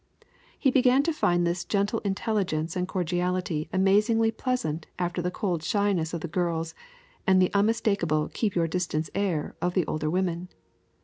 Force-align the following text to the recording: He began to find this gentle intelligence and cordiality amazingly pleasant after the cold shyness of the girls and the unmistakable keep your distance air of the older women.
He 0.57 0.71
began 0.71 1.03
to 1.03 1.13
find 1.13 1.45
this 1.45 1.63
gentle 1.63 1.99
intelligence 1.99 2.75
and 2.75 2.87
cordiality 2.87 3.69
amazingly 3.71 4.31
pleasant 4.31 4.87
after 4.97 5.21
the 5.21 5.29
cold 5.29 5.61
shyness 5.61 6.11
of 6.11 6.21
the 6.21 6.27
girls 6.27 6.73
and 7.27 7.39
the 7.39 7.53
unmistakable 7.53 8.27
keep 8.33 8.55
your 8.55 8.67
distance 8.67 9.11
air 9.13 9.55
of 9.61 9.75
the 9.75 9.85
older 9.85 10.09
women. 10.09 10.49